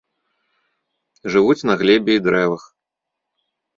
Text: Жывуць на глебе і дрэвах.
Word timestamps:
Жывуць 1.35 1.67
на 1.73 1.75
глебе 1.81 2.11
і 2.21 2.25
дрэвах. 2.29 2.63